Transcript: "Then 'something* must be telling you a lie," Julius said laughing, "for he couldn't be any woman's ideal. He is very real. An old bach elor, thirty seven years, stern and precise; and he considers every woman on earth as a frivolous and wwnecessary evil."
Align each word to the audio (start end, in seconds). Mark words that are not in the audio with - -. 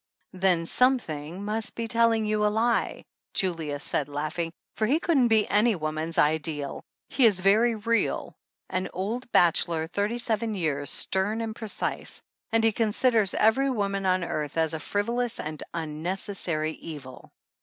"Then 0.33 0.65
'something* 0.65 1.45
must 1.45 1.75
be 1.75 1.87
telling 1.87 2.25
you 2.25 2.43
a 2.43 2.47
lie," 2.47 3.03
Julius 3.35 3.83
said 3.83 4.09
laughing, 4.09 4.51
"for 4.75 4.87
he 4.87 4.99
couldn't 4.99 5.27
be 5.27 5.47
any 5.47 5.75
woman's 5.75 6.17
ideal. 6.17 6.81
He 7.09 7.27
is 7.27 7.39
very 7.39 7.75
real. 7.75 8.33
An 8.67 8.89
old 8.93 9.31
bach 9.31 9.53
elor, 9.57 9.85
thirty 9.87 10.17
seven 10.17 10.55
years, 10.55 10.89
stern 10.89 11.39
and 11.39 11.55
precise; 11.55 12.19
and 12.51 12.63
he 12.63 12.71
considers 12.71 13.35
every 13.35 13.69
woman 13.69 14.07
on 14.07 14.23
earth 14.23 14.57
as 14.57 14.73
a 14.73 14.79
frivolous 14.79 15.39
and 15.39 15.61
wwnecessary 15.71 16.75
evil." 16.79 17.29